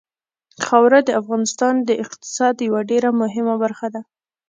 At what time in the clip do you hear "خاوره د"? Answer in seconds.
0.65-1.09